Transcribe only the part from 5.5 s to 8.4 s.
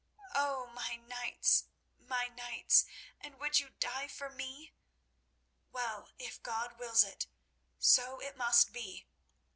Well, if God wills it, so it